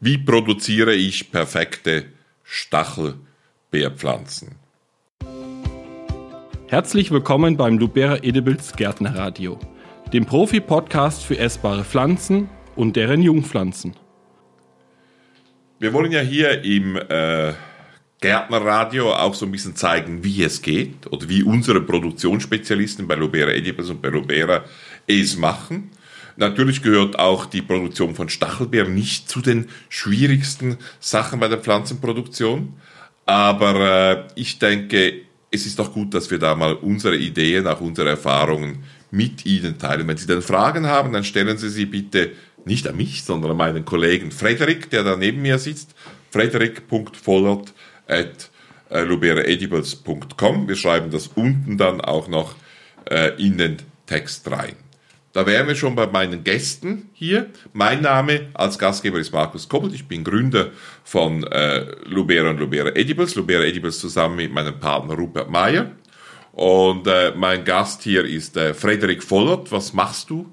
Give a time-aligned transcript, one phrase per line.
[0.00, 2.04] Wie produziere ich perfekte
[2.44, 4.54] Stachelbeerpflanzen?
[6.68, 9.58] Herzlich willkommen beim Lubera Edibles Gärtnerradio,
[10.12, 13.96] dem Profi-Podcast für essbare Pflanzen und deren Jungpflanzen.
[15.80, 17.54] Wir wollen ja hier im äh,
[18.20, 23.50] Gärtnerradio auch so ein bisschen zeigen, wie es geht oder wie unsere Produktionsspezialisten bei Lubera
[23.50, 24.62] Edibles und bei Lubera
[25.08, 25.90] es machen.
[26.38, 32.74] Natürlich gehört auch die Produktion von Stachelbeeren nicht zu den schwierigsten Sachen bei der Pflanzenproduktion.
[33.26, 37.80] Aber äh, ich denke, es ist doch gut, dass wir da mal unsere Ideen, auch
[37.80, 40.06] unsere Erfahrungen mit Ihnen teilen.
[40.06, 42.30] Wenn Sie dann Fragen haben, dann stellen Sie sie bitte
[42.64, 45.96] nicht an mich, sondern an meinen Kollegen Frederik, der da neben mir sitzt.
[46.30, 47.74] Frederik.vollert
[48.06, 48.50] at
[48.90, 49.08] äh.
[49.08, 52.54] Wir schreiben das unten dann auch noch
[53.10, 54.76] äh, in den Text rein.
[55.32, 57.50] Da wären wir schon bei meinen Gästen hier.
[57.74, 59.92] Mein Name als Gastgeber ist Markus Koppelt.
[59.92, 60.68] Ich bin Gründer
[61.04, 63.34] von äh, Lubera und Lubera Edibles.
[63.34, 65.90] Lubera Edibles zusammen mit meinem Partner Rupert Meyer.
[66.52, 69.70] Und äh, mein Gast hier ist äh, Frederik Vollert.
[69.70, 70.46] Was machst du?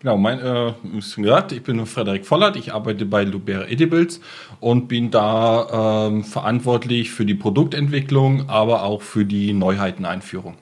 [0.00, 0.72] Genau, mein, äh,
[1.16, 4.20] gesagt, ich bin Frederik Vollert, ich arbeite bei Lubera Edibles
[4.60, 10.56] und bin da ähm, verantwortlich für die Produktentwicklung, aber auch für die Neuheiteneinführung.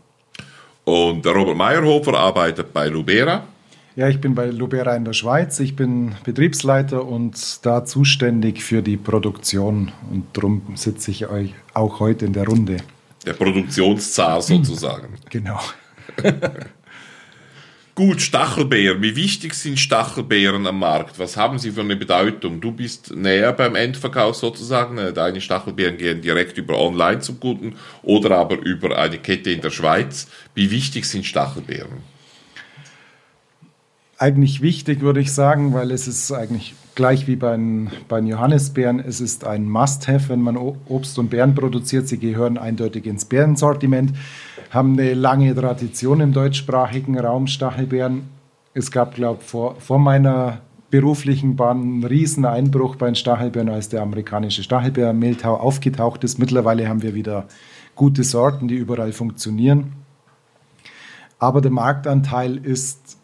[0.85, 3.45] Und der Robert Meyerhofer arbeitet bei Lubera.
[3.97, 5.61] Ja, ich bin bei Lubera in der Schweiz.
[5.61, 9.93] Ich bin Betriebsleiter und da zuständig für die Produktion.
[10.11, 12.79] Und darum sitze ich euch auch heute in der Runde.
[13.25, 15.15] Der Produktionszar sozusagen.
[15.31, 15.61] Genau.
[17.95, 19.01] Gut, Stachelbeeren.
[19.03, 21.19] Wie wichtig sind Stachelbeeren am Markt?
[21.19, 22.61] Was haben sie für eine Bedeutung?
[22.61, 24.97] Du bist näher beim Endverkauf sozusagen.
[25.15, 29.71] Deine Stachelbeeren gehen direkt über online zum Kunden oder aber über eine Kette in der
[29.71, 30.27] Schweiz.
[30.55, 32.15] Wie wichtig sind Stachelbeeren?
[34.19, 37.91] eigentlich wichtig, würde ich sagen, weil es ist eigentlich gleich wie bei den,
[38.27, 39.01] Johannisbeeren.
[39.01, 42.09] Es ist ein Must-Have, wenn man Obst und Beeren produziert.
[42.09, 44.13] Sie gehören eindeutig ins Beerensortiment,
[44.71, 48.29] haben eine lange Tradition im deutschsprachigen Raum, Stachelbeeren.
[48.75, 50.61] Es gab, glaube ich, vor, vor meiner
[50.91, 56.39] beruflichen Bahn einen riesen Einbruch bei den Stachelbeeren, als der amerikanische Stachelbeer Mehltau aufgetaucht ist.
[56.39, 57.47] Mittlerweile haben wir wieder
[57.95, 59.93] gute Sorten, die überall funktionieren.
[61.39, 63.19] Aber der Marktanteil ist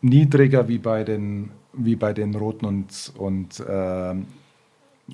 [0.00, 4.14] niedriger wie bei den, wie bei den roten und, und äh,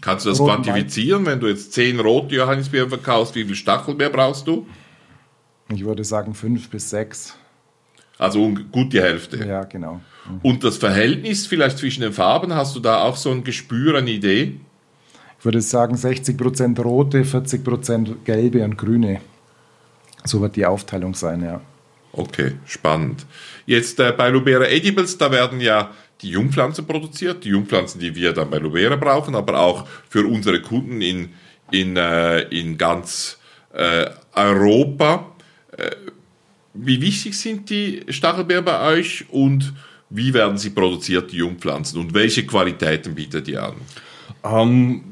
[0.00, 4.46] Kannst du das quantifizieren, wenn du jetzt zehn rote Johannisbeeren verkaufst, wie viel Stachelbeer brauchst
[4.46, 4.66] du?
[5.68, 7.36] Ich würde sagen fünf bis sechs.
[8.18, 9.44] Also gut die Hälfte.
[9.44, 10.00] Ja, genau.
[10.28, 10.40] Mhm.
[10.42, 14.10] Und das Verhältnis vielleicht zwischen den Farben, hast du da auch so ein Gespür, eine
[14.10, 14.60] Idee?
[15.38, 19.20] Ich würde sagen 60% rote, 40% gelbe und grüne.
[20.24, 21.60] So wird die Aufteilung sein, ja.
[22.12, 23.26] Okay, spannend.
[23.66, 25.90] Jetzt äh, bei Lubera Edibles, da werden ja
[26.22, 30.62] die Jungpflanzen produziert, die Jungpflanzen, die wir dann bei Lubera brauchen, aber auch für unsere
[30.62, 31.30] Kunden in,
[31.70, 33.38] in, äh, in ganz
[33.72, 35.32] äh, Europa.
[35.76, 35.90] Äh,
[36.74, 39.74] wie wichtig sind die Stachelbeeren bei euch und
[40.08, 43.74] wie werden sie produziert, die Jungpflanzen, und welche Qualitäten bietet ihr an?
[44.44, 45.04] Ähm,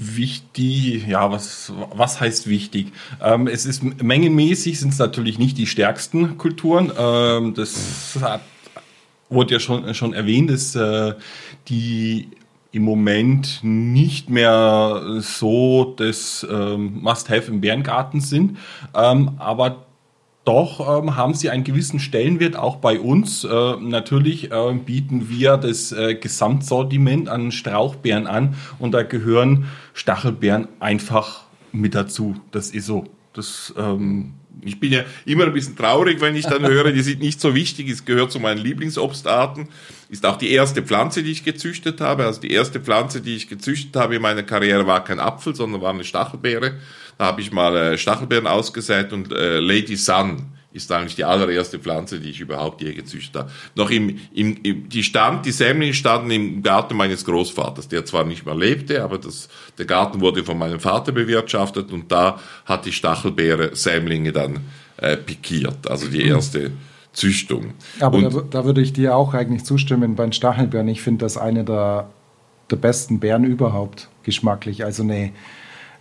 [0.00, 2.92] wichtig, ja, was, was heißt wichtig?
[3.22, 6.90] Ähm, es ist mengenmäßig sind es natürlich nicht die stärksten Kulturen.
[6.98, 8.40] Ähm, das hat,
[9.30, 11.14] wurde ja schon, schon erwähnt, dass äh,
[11.68, 12.28] die
[12.72, 18.58] im Moment nicht mehr so das ähm, Must-Have im Bärengarten sind.
[18.94, 19.86] Ähm, aber
[20.44, 23.44] doch ähm, haben sie einen gewissen Stellenwert auch bei uns.
[23.44, 30.68] Äh, natürlich äh, bieten wir das äh, Gesamtsortiment an Strauchbeeren an und da gehören Stachelbeeren
[30.78, 31.42] einfach
[31.72, 32.36] mit dazu.
[32.52, 33.04] Das ist so.
[33.32, 37.20] Das, ähm, ich bin ja immer ein bisschen traurig, wenn ich dann höre, die sind
[37.20, 37.88] nicht so wichtig.
[37.88, 39.68] Es gehört zu meinen Lieblingsobstarten.
[40.08, 42.26] Ist auch die erste Pflanze, die ich gezüchtet habe.
[42.26, 45.80] Also die erste Pflanze, die ich gezüchtet habe in meiner Karriere, war kein Apfel, sondern
[45.80, 46.78] war eine Stachelbeere.
[47.18, 51.78] Da habe ich mal äh, Stachelbeeren ausgesät und äh, Lady Sun ist eigentlich die allererste
[51.78, 53.50] Pflanze, die ich überhaupt je gezüchtet habe.
[53.74, 58.24] Noch im, im, im die stand, die Sämlinge standen im Garten meines Großvaters, der zwar
[58.24, 62.86] nicht mehr lebte, aber das, der Garten wurde von meinem Vater bewirtschaftet und da hat
[62.86, 64.60] die Stachelbeere Sämlinge dann
[64.98, 66.70] äh, pikiert, also die erste
[67.12, 67.74] Züchtung.
[67.98, 70.86] Aber da, da, würde ich dir auch eigentlich zustimmen bei den Stachelbeeren.
[70.88, 72.08] Ich finde das eine der,
[72.70, 74.84] der besten Beeren überhaupt geschmacklich.
[74.84, 75.32] Also eine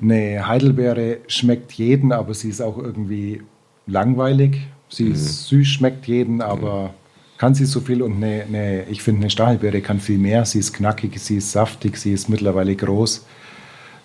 [0.02, 3.42] eine Heidelbeere schmeckt jeden, aber sie ist auch irgendwie
[3.90, 4.62] langweilig.
[4.90, 5.14] Sie mhm.
[5.14, 7.38] ist süß, schmeckt jeden, aber mhm.
[7.38, 8.02] kann sie so viel.
[8.02, 10.46] Und eine, eine ich finde, eine Stachelbeere kann viel mehr.
[10.46, 13.26] Sie ist knackig, sie ist saftig, sie ist mittlerweile groß.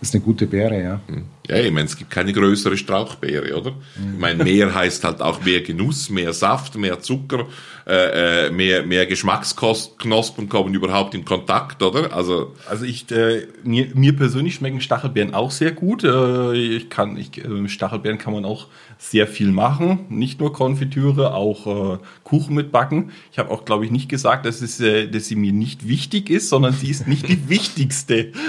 [0.00, 1.00] Das ist eine gute Beere, ja.
[1.08, 1.24] Mhm.
[1.48, 3.72] Ja, ich meine, es gibt keine größere Strauchbeere, oder?
[3.96, 7.46] Ich meine, mehr heißt halt auch mehr Genuss, mehr Saft, mehr Zucker,
[7.86, 12.12] äh, äh mehr, mehr Geschmacksknospen kommen überhaupt in Kontakt, oder?
[12.12, 16.04] Also, also ich, äh, mir, mir persönlich schmecken Stachelbeeren auch sehr gut.
[16.04, 18.66] Äh, ich kann, ich, äh, Stachelbeeren kann man auch
[19.10, 23.10] sehr viel machen, nicht nur Konfitüre, auch äh, Kuchen mitbacken.
[23.32, 26.30] Ich habe auch, glaube ich, nicht gesagt, dass, es, äh, dass sie mir nicht wichtig
[26.30, 28.32] ist, sondern sie ist nicht die wichtigste.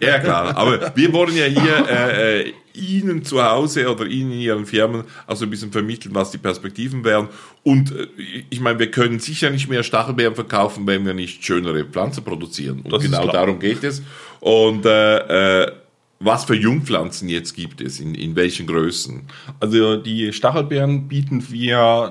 [0.00, 0.56] Ja, klar.
[0.56, 5.04] Aber wir wollen ja hier äh, äh, Ihnen zu Hause oder Ihnen in Ihren Firmen
[5.26, 7.28] auch so ein bisschen vermitteln, was die Perspektiven wären.
[7.62, 8.06] Und äh,
[8.50, 12.80] ich meine, wir können sicher nicht mehr Stachelbeeren verkaufen, wenn wir nicht schönere Pflanzen produzieren.
[12.82, 14.02] Und das genau darum geht es.
[14.40, 15.72] Und äh, äh,
[16.18, 19.22] was für Jungpflanzen jetzt gibt es, in, in welchen Größen?
[19.60, 22.10] Also die Stachelbeeren bieten wir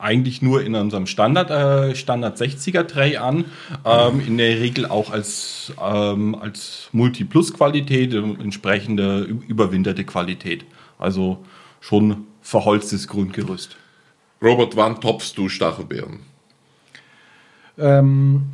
[0.00, 3.44] eigentlich nur in unserem Standard, äh, Standard 60er Tray an.
[3.84, 10.64] Ähm, in der Regel auch als, ähm, als Multi-Plus-Qualität, entsprechende überwinterte Qualität.
[10.98, 11.44] Also
[11.80, 13.76] schon verholztes Grundgerüst.
[14.42, 16.20] Robert, wann topfst du Stachelbeeren?
[17.78, 18.44] Ähm,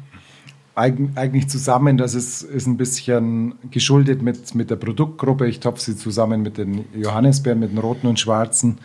[0.77, 5.49] eigentlich zusammen, das ist, ist ein bisschen geschuldet mit, mit der Produktgruppe.
[5.49, 8.79] Ich topfe sie zusammen mit den Johannisbeeren, mit den roten und schwarzen.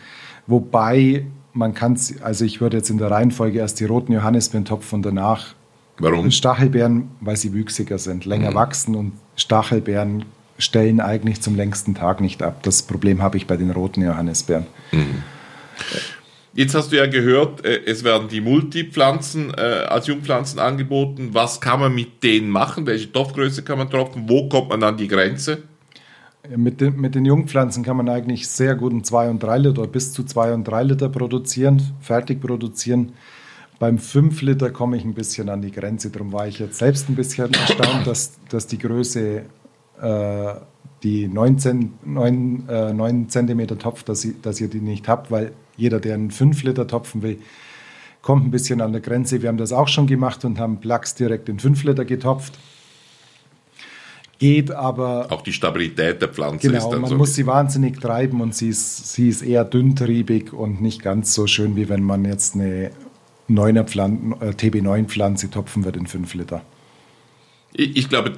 [0.48, 4.64] Wobei man kann es, also ich würde jetzt in der Reihenfolge erst die roten Johannisbeeren
[4.64, 5.54] topfen und danach
[6.00, 6.32] Warum?
[6.32, 8.56] Stachelbeeren, weil sie wüchsiger sind, länger mhm.
[8.56, 10.24] wachsen und Stachelbeeren
[10.58, 12.64] stellen eigentlich zum längsten Tag nicht ab.
[12.64, 14.66] Das Problem habe ich bei den roten Johannisbeeren.
[14.94, 15.24] Mhm.
[16.54, 21.30] Jetzt hast du ja gehört, äh, es werden die Multipflanzen äh, als Jungpflanzen angeboten.
[21.32, 22.86] Was kann man mit denen machen?
[22.86, 24.28] Welche Topfgröße kann man tropfen?
[24.28, 25.64] Wo kommt man an die Grenze?
[26.54, 29.88] Mit den, mit den Jungpflanzen kann man eigentlich sehr gut einen 2 und 3 Liter,
[29.88, 33.14] bis zu 2 und 3 Liter produzieren, fertig produzieren.
[33.80, 36.10] Beim 5 Liter komme ich ein bisschen an die Grenze.
[36.10, 39.44] Darum war ich jetzt selbst ein bisschen erstaunt, dass, dass die Größe,
[40.02, 40.54] äh,
[41.04, 45.54] die 9, 9, äh, 9 cm Topf, dass, ich, dass ihr die nicht habt, weil
[45.78, 47.40] jeder, der einen 5 Liter topfen will,
[48.22, 49.42] kommt ein bisschen an der Grenze.
[49.42, 52.58] Wir haben das auch schon gemacht und haben Plax direkt in 5 Liter getopft
[54.42, 55.28] geht, aber.
[55.32, 57.16] Auch die Stabilität der Pflanze genau, ist dann man so.
[57.16, 61.34] Man muss sie wahnsinnig treiben und sie ist, sie ist eher dünntriebig und nicht ganz
[61.34, 62.92] so schön, wie wenn man jetzt eine
[63.50, 66.64] 9er Pflanzen, äh, TB9-Pflanze topfen wird in 5 Liter.
[67.74, 68.34] Ich, ich glaube,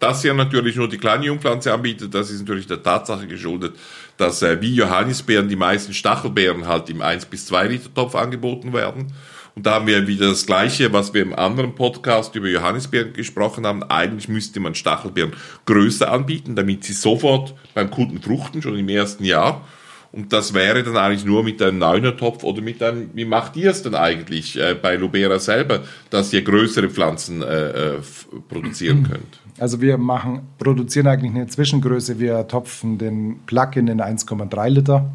[0.00, 3.76] dass ja natürlich nur die kleine Jungpflanze anbietet, das ist natürlich der Tatsache geschuldet,
[4.16, 8.72] dass äh, wie Johannisbeeren die meisten Stachelbeeren halt im 1 bis 2 Liter Topf angeboten
[8.72, 9.12] werden.
[9.54, 13.66] Und da haben wir wieder das Gleiche, was wir im anderen Podcast über Johannisbeeren gesprochen
[13.66, 13.82] haben.
[13.82, 15.32] Eigentlich müsste man Stachelbeeren
[15.66, 19.66] größer anbieten, damit sie sofort beim Kunden fruchten, schon im ersten Jahr.
[20.12, 23.70] Und das wäre dann eigentlich nur mit einem Neunertopf oder mit einem, wie macht ihr
[23.70, 28.00] es denn eigentlich äh, bei Lubera selber, dass ihr größere Pflanzen äh, äh
[28.48, 29.40] produzieren könnt?
[29.58, 32.18] Also wir machen, produzieren eigentlich eine Zwischengröße.
[32.18, 35.14] Wir topfen den Plug-in in 1,3 Liter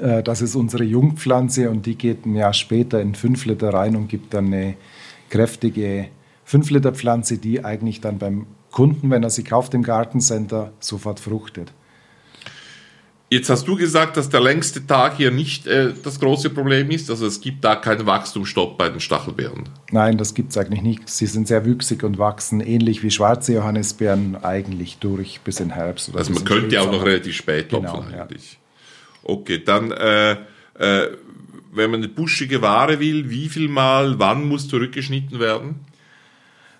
[0.00, 3.96] äh, das ist unsere Jungpflanze und die geht ein Jahr später in 5 Liter rein
[3.96, 4.74] und gibt dann eine
[5.30, 6.08] kräftige
[6.44, 11.20] 5 Liter Pflanze, die eigentlich dann beim Kunden, wenn er sie kauft im Gartencenter, sofort
[11.20, 11.72] fruchtet.
[13.30, 17.10] Jetzt hast du gesagt, dass der längste Tag hier nicht äh, das große Problem ist.
[17.10, 19.68] Also es gibt da keinen Wachstumsstopp bei den Stachelbeeren.
[19.90, 21.10] Nein, das gibt es eigentlich nicht.
[21.10, 26.16] Sie sind sehr wüchsig und wachsen ähnlich wie schwarze Johannisbeeren eigentlich durch bis in Herbst.
[26.16, 28.52] also man könnte ja auch noch relativ spät topfen genau, eigentlich.
[28.52, 28.58] Ja.
[29.24, 30.32] Okay, dann, äh,
[30.78, 31.08] äh,
[31.72, 35.80] wenn man eine buschige Ware will, wie viel Mal, wann muss zurückgeschnitten werden?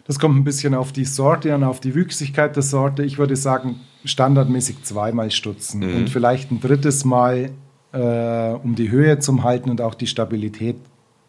[0.06, 3.04] Das kommt ein bisschen auf die Sorte an, auf die Wüchsigkeit der Sorte.
[3.04, 5.96] Ich würde sagen, standardmäßig zweimal stutzen mhm.
[5.96, 7.50] und vielleicht ein drittes Mal,
[7.92, 10.76] äh, um die Höhe zu halten und auch die Stabilität.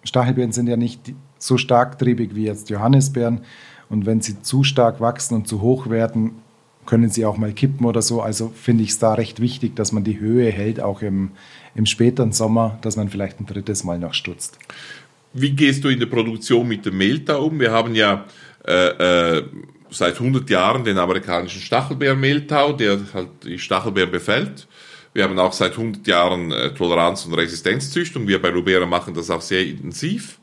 [0.04, 3.42] Stachelbeeren sind ja nicht so starktriebig wie jetzt Johannisbeeren.
[3.90, 6.32] Und wenn sie zu stark wachsen und zu hoch werden,
[6.86, 8.22] können sie auch mal kippen oder so.
[8.22, 11.32] Also finde ich es da recht wichtig, dass man die Höhe hält, auch im,
[11.76, 14.58] im späteren Sommer, dass man vielleicht ein drittes Mal noch stutzt.
[15.34, 17.60] Wie gehst du in der Produktion mit dem Mehltau um?
[17.60, 18.26] Wir haben ja
[18.68, 19.44] äh, äh,
[19.92, 24.68] seit 100 Jahren den amerikanischen Stachelbeermehltau, der halt die Stachelbeeren befällt.
[25.14, 28.28] Wir haben auch seit 100 Jahren äh, Toleranz- und Resistenzzüchtung.
[28.28, 30.38] Wir bei Rubera machen das auch sehr intensiv.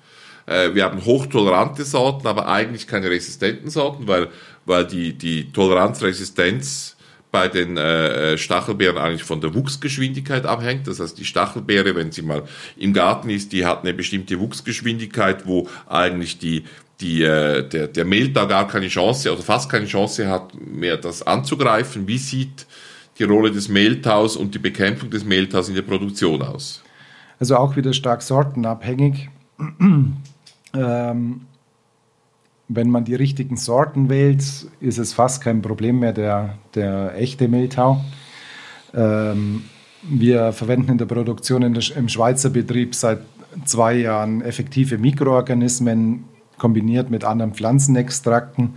[0.46, 4.28] Äh, wir haben hochtolerante Sorten, aber eigentlich keine resistenten Sorten, weil
[4.66, 6.96] weil die, die Toleranzresistenz
[7.30, 10.86] bei den äh, äh, Stachelbeeren eigentlich von der Wuchsgeschwindigkeit abhängt.
[10.86, 12.44] Das heißt, die Stachelbeere, wenn sie mal
[12.76, 16.64] im Garten ist, die hat eine bestimmte Wuchsgeschwindigkeit, wo eigentlich die,
[17.00, 21.22] die, äh, der, der Mehltau gar keine Chance oder fast keine Chance hat, mehr das
[21.22, 22.06] anzugreifen.
[22.06, 22.66] Wie sieht
[23.18, 26.82] die Rolle des Mehltaus und die Bekämpfung des Mehltaus in der Produktion aus?
[27.38, 29.28] Also auch wieder stark sortenabhängig.
[30.74, 31.40] ähm,
[32.68, 34.42] wenn man die richtigen Sorten wählt,
[34.80, 38.04] ist es fast kein Problem mehr, der, der echte Mehltau.
[38.94, 39.64] Ähm,
[40.02, 43.20] wir verwenden in der Produktion in der, im Schweizer Betrieb seit
[43.64, 46.24] zwei Jahren effektive Mikroorganismen
[46.58, 48.74] kombiniert mit anderen Pflanzenextrakten.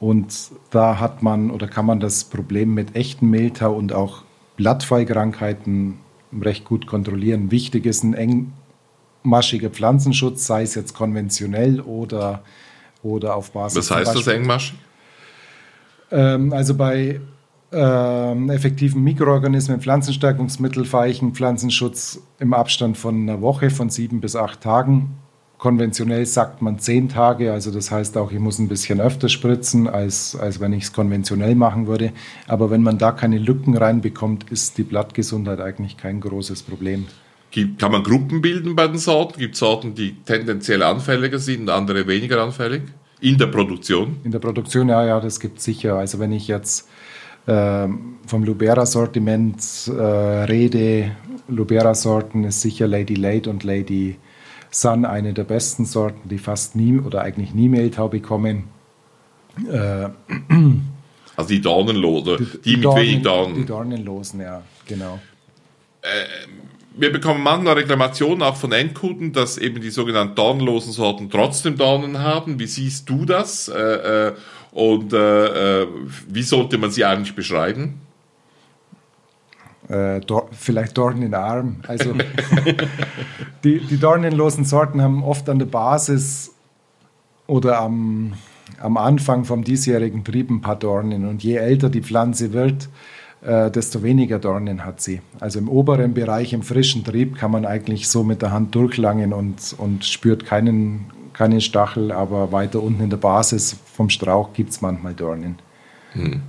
[0.00, 4.22] Und da hat man oder kann man das Problem mit echten Mehltau und auch
[4.56, 5.98] Blattfallkrankheiten
[6.40, 7.50] recht gut kontrollieren.
[7.50, 8.14] Wichtig ist ein
[9.24, 12.42] engmaschiger Pflanzenschutz, sei es jetzt konventionell oder,
[13.02, 13.90] oder auf Basis.
[13.90, 14.78] Was heißt das engmaschig?
[16.10, 17.20] Ähm, also bei
[17.72, 24.60] ähm, effektiven Mikroorganismen, Pflanzenstärkungsmittel, Feichen, Pflanzenschutz im Abstand von einer Woche, von sieben bis acht
[24.60, 25.16] Tagen.
[25.58, 29.88] Konventionell sagt man zehn Tage, also das heißt auch, ich muss ein bisschen öfter spritzen,
[29.88, 32.12] als, als wenn ich es konventionell machen würde.
[32.46, 37.06] Aber wenn man da keine Lücken reinbekommt, ist die Blattgesundheit eigentlich kein großes Problem.
[37.78, 39.40] Kann man Gruppen bilden bei den Sorten?
[39.40, 42.82] Gibt es Sorten, die tendenziell anfälliger sind und andere weniger anfällig?
[43.20, 44.18] In der Produktion?
[44.22, 45.96] In der Produktion, ja, ja, das gibt es sicher.
[45.96, 46.88] Also wenn ich jetzt
[47.48, 51.16] ähm, vom Lubera-Sortiment äh, rede,
[51.48, 54.18] Lubera-Sorten ist sicher Lady Late und Lady
[54.70, 58.64] Sun eine der besten Sorten, die fast nie oder eigentlich nie Mehltau bekommen.
[59.70, 60.08] Äh,
[61.36, 63.54] also die Dornenlose, die, die, die mit Dornen, wenig Dornen.
[63.54, 65.18] Die Dornenlosen, ja, genau.
[66.02, 66.08] Äh,
[66.96, 72.18] wir bekommen manchmal Reklamationen auch von Endkunden, dass eben die sogenannten dornenlosen Sorten trotzdem Dornen
[72.18, 72.58] haben.
[72.58, 73.68] Wie siehst du das?
[73.68, 74.32] Äh, äh
[74.70, 75.86] und äh, äh,
[76.28, 78.00] wie sollte man sie eigentlich beschreiben?
[79.88, 81.76] Äh, Dor vielleicht Dornen in Arm.
[81.86, 82.12] Also
[83.64, 86.54] die, die dornenlosen Sorten haben oft an der Basis
[87.46, 88.34] oder am,
[88.80, 91.26] am Anfang vom diesjährigen Trieb ein paar Dornen.
[91.26, 92.88] Und je älter die Pflanze wird,
[93.40, 95.20] äh, desto weniger Dornen hat sie.
[95.40, 99.32] Also im oberen Bereich, im frischen Trieb, kann man eigentlich so mit der Hand durchlangen
[99.32, 104.70] und, und spürt keinen, keinen Stachel, aber weiter unten in der Basis vom Strauch gibt
[104.70, 105.58] es manchmal Dornen.
[106.12, 106.42] Hm.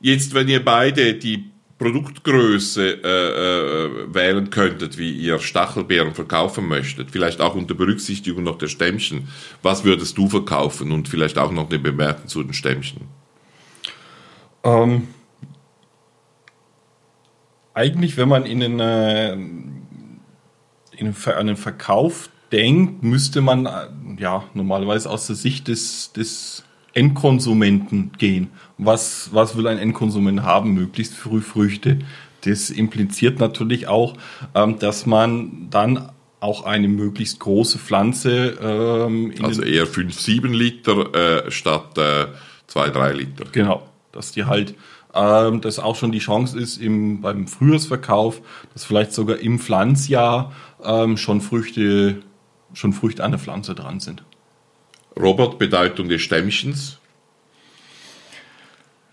[0.00, 7.12] Jetzt, wenn ihr beide die Produktgröße äh, äh, wählen könntet, wie ihr Stachelbeeren verkaufen möchtet,
[7.12, 9.28] vielleicht auch unter Berücksichtigung noch der Stämmchen,
[9.62, 10.90] was würdest du verkaufen?
[10.90, 13.02] Und vielleicht auch noch eine Bemerkung zu den Stämmchen?
[14.64, 15.06] Ähm,
[17.74, 19.32] eigentlich, wenn man in einen, äh,
[20.96, 23.70] in einen Verkauf denkt, müsste man äh,
[24.18, 26.64] ja normalerweise aus der Sicht des, des
[26.98, 28.48] Endkonsumenten gehen.
[28.76, 30.74] Was, was will ein Endkonsument haben?
[30.74, 31.98] Möglichst früh Früchte.
[32.42, 34.14] Das impliziert natürlich auch,
[34.54, 38.58] ähm, dass man dann auch eine möglichst große Pflanze.
[38.60, 41.98] Ähm, also eher 5, 7 Liter äh, statt
[42.66, 43.44] 2, äh, 3 Liter.
[43.52, 44.74] Genau, dass die halt
[45.14, 48.42] ähm, dass auch schon die Chance ist im, beim Frühjahrsverkauf,
[48.74, 50.52] dass vielleicht sogar im Pflanzjahr
[50.84, 52.22] ähm, schon Früchte
[52.74, 54.22] schon Früchte an der Pflanze dran sind.
[55.16, 56.98] Robert, Bedeutung des Stämmchens?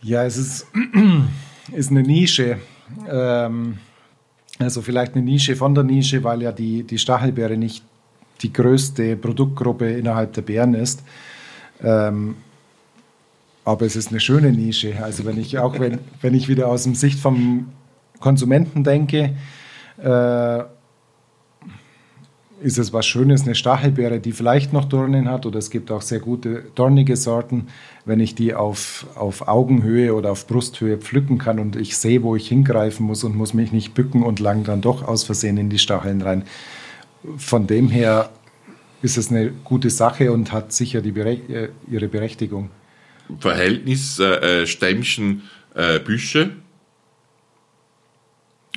[0.01, 0.67] Ja, es ist,
[1.71, 2.59] ist eine Nische.
[3.09, 3.79] Ähm,
[4.59, 7.83] also vielleicht eine Nische von der Nische, weil ja die, die Stachelbeere nicht
[8.41, 11.03] die größte Produktgruppe innerhalb der Beeren ist.
[11.83, 12.35] Ähm,
[13.63, 15.03] aber es ist eine schöne Nische.
[15.03, 17.71] Also wenn ich auch wenn, wenn ich wieder aus dem Sicht vom
[18.19, 19.35] Konsumenten denke,
[19.97, 20.63] äh,
[22.61, 26.01] ist es was Schönes, eine Stachelbeere, die vielleicht noch Dornen hat, oder es gibt auch
[26.01, 27.67] sehr gute dornige Sorten,
[28.05, 32.35] wenn ich die auf, auf Augenhöhe oder auf Brusthöhe pflücken kann und ich sehe, wo
[32.35, 35.69] ich hingreifen muss und muss mich nicht bücken und lang dann doch aus Versehen in
[35.69, 36.43] die Stacheln rein.
[37.37, 38.29] Von dem her
[39.01, 42.69] ist es eine gute Sache und hat sicher die Bere äh, ihre Berechtigung.
[43.39, 45.43] Verhältnis äh, äh Stämmchen
[45.73, 46.51] äh, Büsche?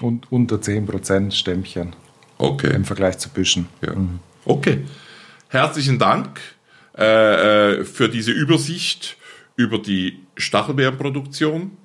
[0.01, 1.95] Und unter 10% Stämmchen.
[2.38, 2.73] Okay.
[2.75, 3.68] Im Vergleich zu Büschen.
[3.85, 3.95] Ja.
[3.95, 4.21] Mhm.
[4.45, 4.85] Okay.
[5.49, 6.40] Herzlichen Dank
[6.97, 9.16] äh, äh, für diese Übersicht
[9.57, 11.76] über die Stachelbeerenproduktion.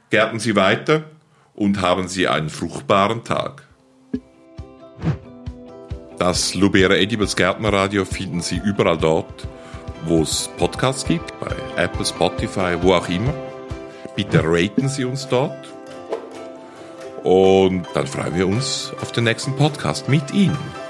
[0.10, 1.04] Gärten Sie weiter
[1.54, 3.68] und haben Sie einen fruchtbaren Tag.
[6.18, 9.50] Das Lubera Edibles Gärtnerradio finden Sie überall dort,
[10.06, 13.34] wo es Podcasts gibt, bei Apple, Spotify, wo auch immer.
[14.16, 15.73] Bitte raten Sie uns dort.
[17.24, 20.83] Und dann freuen wir uns auf den nächsten Podcast mit Ihnen.